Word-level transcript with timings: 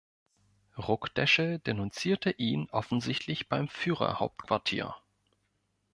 Ruckdeschel 0.79 1.59
denunzierte 1.59 2.31
ihn 2.31 2.67
offensichtlich 2.71 3.49
beim 3.49 3.67
Führerhauptquartier. 3.67 4.95